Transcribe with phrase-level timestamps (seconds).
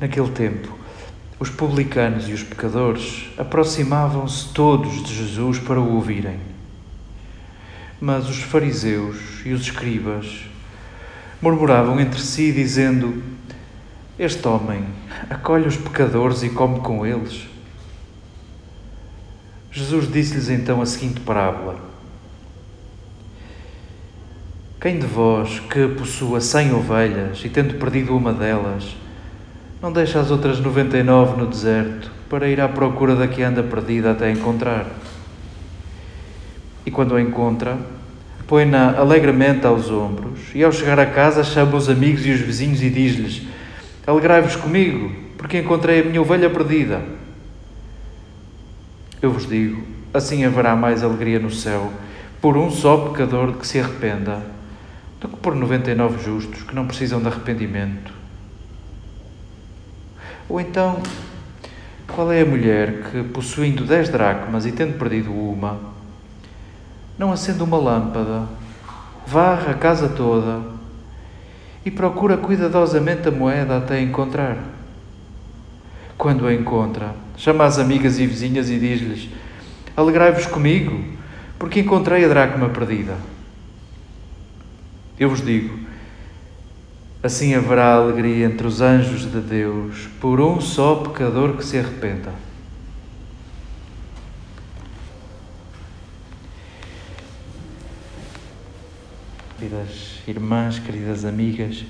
[0.00, 0.76] Naquele tempo,
[1.38, 6.38] os publicanos e os pecadores aproximavam-se todos de Jesus para o ouvirem.
[8.00, 10.46] Mas os fariseus e os escribas
[11.40, 13.22] murmuravam entre si, dizendo:
[14.18, 14.84] Este homem
[15.30, 17.46] acolhe os pecadores e come com eles.
[19.70, 21.78] Jesus disse-lhes então a seguinte parábola:
[24.80, 28.96] Quem de vós que possua cem ovelhas e tendo perdido uma delas,
[29.84, 33.42] não deixa as outras noventa e nove no deserto para ir à procura da que
[33.42, 34.86] anda perdida até encontrar?
[36.86, 37.76] E quando a encontra,
[38.46, 42.82] põe-na alegremente aos ombros e ao chegar a casa chama os amigos e os vizinhos
[42.82, 43.42] e diz-lhes:
[44.06, 47.02] Alegrai-vos comigo, porque encontrei a minha ovelha perdida.
[49.20, 49.82] Eu vos digo:
[50.14, 51.92] assim haverá mais alegria no céu
[52.40, 54.40] por um só pecador que se arrependa
[55.20, 58.13] do que por 99 justos que não precisam de arrependimento.
[60.48, 61.02] Ou então,
[62.08, 65.78] qual é a mulher que, possuindo dez dracmas e tendo perdido uma,
[67.18, 68.46] não acende uma lâmpada,
[69.26, 70.60] varre a casa toda
[71.84, 74.58] e procura cuidadosamente a moeda até encontrar?
[76.16, 79.28] Quando a encontra, chama as amigas e vizinhas e diz-lhes:
[79.96, 81.02] Alegrai-vos comigo,
[81.58, 83.16] porque encontrei a dracma perdida.
[85.18, 85.83] Eu vos digo:
[87.24, 92.34] assim haverá alegria entre os anjos de Deus por um só pecador que se arrependa.
[99.58, 101.86] Queridas irmãs, queridas amigas,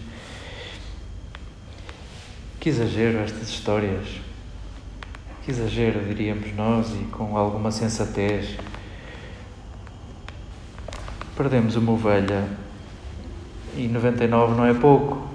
[2.61, 4.07] que exagero estas histórias.
[5.45, 8.57] Que exagero, diríamos nós, e com alguma sensatez.
[11.37, 12.64] Perdemos uma ovelha
[13.77, 15.29] e 99 não é pouco.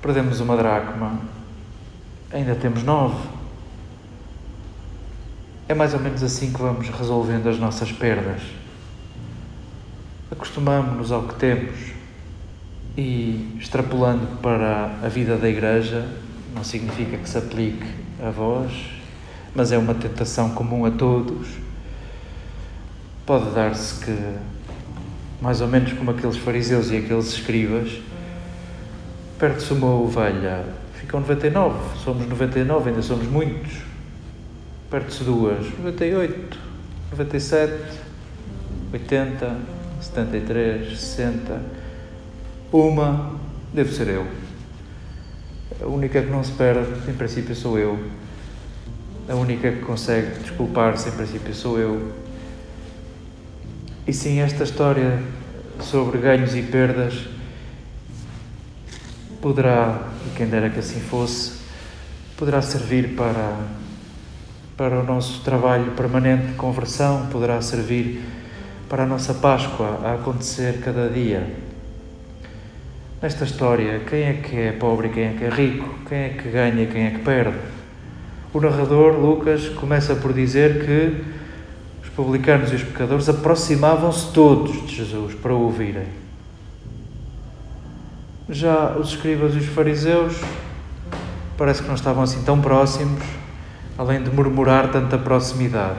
[0.00, 1.18] Perdemos uma dracma,
[2.32, 3.28] ainda temos nove.
[5.66, 8.42] É mais ou menos assim que vamos resolvendo as nossas perdas.
[10.30, 11.92] Acostumamos-nos ao que temos
[12.96, 16.06] e, extrapolando para a vida da Igreja,
[16.54, 17.86] não significa que se aplique
[18.22, 18.72] a vós,
[19.54, 21.48] mas é uma tentação comum a todos.
[23.24, 24.16] Pode dar-se que
[25.44, 28.00] mais ou menos como aqueles fariseus e aqueles escribas,
[29.38, 33.74] perde-se uma ovelha, ficam 99, somos 99, ainda somos muitos.
[34.90, 36.58] Perde-se duas, 98,
[37.10, 37.74] 97,
[38.90, 39.56] 80,
[40.00, 41.60] 73, 60.
[42.72, 43.34] Uma,
[43.74, 44.26] devo ser eu.
[45.78, 48.02] A única que não se perde, em princípio, sou eu.
[49.28, 52.23] A única que consegue desculpar-se, em princípio, sou eu
[54.06, 55.18] e sim, esta história
[55.80, 57.26] sobre ganhos e perdas
[59.40, 61.60] poderá, e quem dera que assim fosse,
[62.36, 63.56] poderá servir para,
[64.76, 68.22] para o nosso trabalho permanente de conversão, poderá servir
[68.90, 71.46] para a nossa Páscoa a acontecer cada dia.
[73.22, 75.98] Nesta história, quem é que é pobre e quem é que é rico?
[76.06, 77.56] Quem é que ganha e quem é que perde?
[78.52, 81.33] O narrador, Lucas, começa por dizer que
[82.14, 86.06] publicanos e os pecadores aproximavam-se todos de Jesus para o ouvirem.
[88.48, 90.40] Já os escribas e os fariseus
[91.56, 93.22] parece que não estavam assim tão próximos,
[93.98, 95.98] além de murmurar tanta proximidade.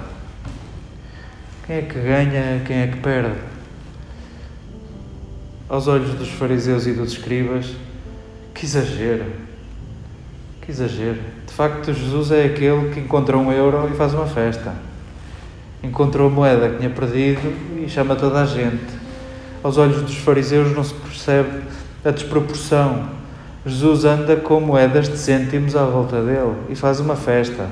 [1.65, 3.39] Quem é que ganha, quem é que perde?
[5.67, 7.75] Aos olhos dos fariseus e dos escribas,
[8.53, 9.25] que exagero!
[10.61, 11.19] Que exagero!
[11.45, 14.73] De facto, Jesus é aquele que encontra um euro e faz uma festa
[15.85, 17.41] encontrou a moeda que tinha perdido
[17.77, 18.83] e chama toda a gente.
[19.63, 21.61] Aos olhos dos fariseus não se percebe
[22.03, 23.09] a desproporção.
[23.65, 27.67] Jesus anda com moedas de cêntimos à volta dele e faz uma festa.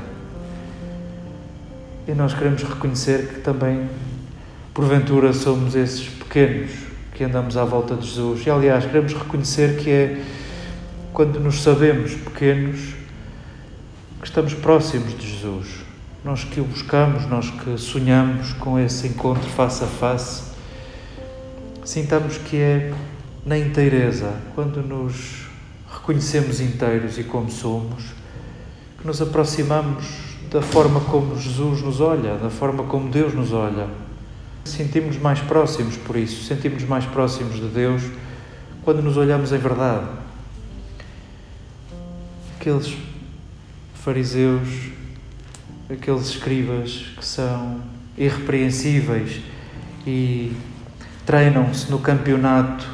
[2.07, 3.89] E nós queremos reconhecer que também,
[4.73, 6.71] porventura, somos esses pequenos
[7.13, 8.45] que andamos à volta de Jesus.
[8.45, 10.21] E, aliás, queremos reconhecer que é
[11.13, 12.95] quando nos sabemos pequenos
[14.19, 15.92] que estamos próximos de Jesus
[16.23, 20.43] nós que o buscamos, nós que sonhamos com esse encontro face a face,
[21.83, 22.93] sintamos que é
[23.45, 25.47] na inteireza, quando nos
[25.91, 28.03] reconhecemos inteiros e como somos,
[28.99, 30.05] que nos aproximamos
[30.49, 33.87] da forma como Jesus nos olha, da forma como Deus nos olha.
[34.63, 38.01] Sentimos mais próximos por isso, sentimos mais próximos de Deus
[38.83, 40.07] quando nos olhamos em verdade.
[42.57, 42.95] Aqueles
[43.95, 44.93] fariseus
[45.89, 47.81] aqueles escribas que são
[48.17, 49.41] irrepreensíveis
[50.05, 50.53] e
[51.25, 52.87] treinam-se no campeonato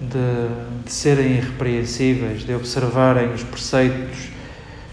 [0.00, 4.28] de, de, serem irrepreensíveis, de observarem os preceitos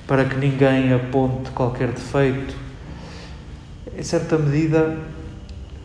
[0.07, 2.55] para que ninguém aponte qualquer defeito.
[3.97, 4.97] Em certa medida,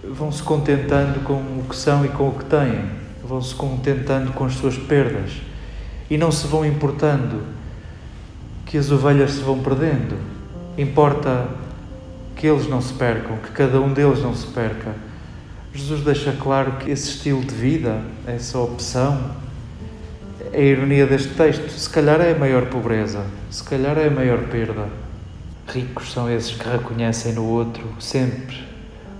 [0.02, 2.90] vão se contentando com o que são e com o que têm,
[3.22, 5.32] vão se contentando com as suas perdas
[6.08, 7.42] e não se vão importando
[8.64, 10.35] que as ovelhas se vão perdendo.
[10.76, 11.48] Importa
[12.36, 14.94] que eles não se percam, que cada um deles não se perca.
[15.72, 19.30] Jesus deixa claro que esse estilo de vida, essa opção,
[20.52, 21.68] é a ironia deste texto.
[21.70, 24.88] Se calhar é a maior pobreza, se calhar é a maior perda.
[25.66, 28.64] Ricos são esses que reconhecem no outro sempre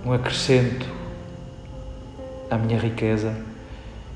[0.05, 0.85] um acrescento
[2.49, 3.35] à minha riqueza.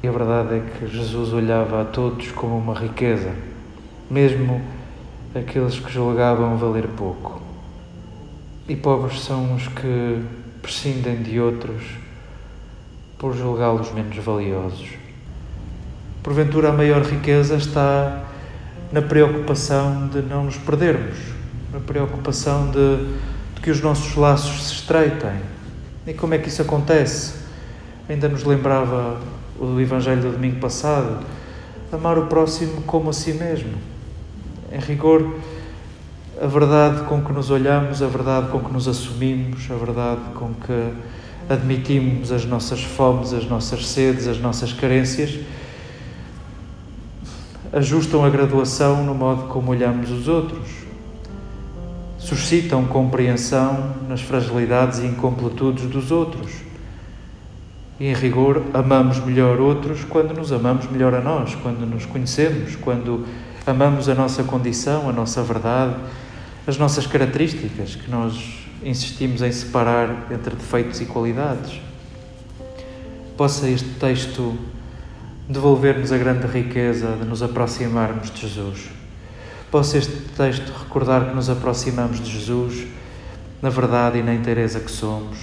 [0.03, 3.31] E a verdade é que Jesus olhava a todos como uma riqueza,
[4.09, 4.61] mesmo
[5.33, 7.41] aqueles que julgavam valer pouco.
[8.67, 10.21] E pobres são os que
[10.61, 11.83] prescindem de outros
[13.17, 14.89] por julgá-los menos valiosos.
[16.23, 18.23] Porventura, a maior riqueza está
[18.91, 21.17] na preocupação de não nos perdermos,
[21.71, 23.05] na preocupação de,
[23.55, 25.39] de que os nossos laços se estreitem.
[26.05, 27.35] E como é que isso acontece?
[28.09, 29.19] Ainda nos lembrava
[29.59, 31.25] o Evangelho do domingo passado:
[31.91, 33.90] amar o próximo como a si mesmo.
[34.71, 35.35] Em rigor,
[36.41, 40.53] a verdade com que nos olhamos, a verdade com que nos assumimos, a verdade com
[40.53, 40.93] que
[41.49, 45.39] admitimos as nossas fomes, as nossas sedes, as nossas carências,
[47.73, 50.69] ajustam a graduação no modo como olhamos os outros,
[52.17, 56.49] suscitam compreensão nas fragilidades e incompletudes dos outros.
[57.99, 62.75] E, em rigor, amamos melhor outros quando nos amamos melhor a nós, quando nos conhecemos,
[62.77, 63.25] quando
[63.65, 65.95] amamos a nossa condição, a nossa verdade,
[66.65, 71.79] as nossas características que nós insistimos em separar entre defeitos e qualidades.
[73.37, 74.57] Possa este texto
[75.47, 78.89] devolver-nos a grande riqueza de nos aproximarmos de Jesus.
[79.69, 82.87] Possa este texto recordar que nos aproximamos de Jesus
[83.61, 85.37] na verdade e na inteireza que somos.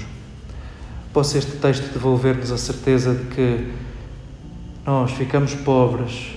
[1.13, 3.73] Possa este texto devolver-nos a certeza de que
[4.85, 6.33] nós ficamos pobres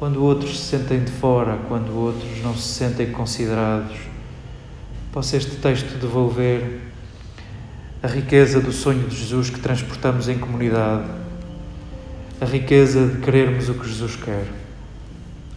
[0.00, 4.10] quando outros se sentem de fora, quando outros não se sentem considerados
[5.12, 6.82] Possa este texto devolver
[8.00, 11.10] a riqueza do sonho de Jesus que transportamos em comunidade,
[12.40, 14.46] a riqueza de querermos o que Jesus quer,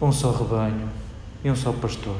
[0.02, 0.88] um só rebanho
[1.44, 2.16] e um só pastor.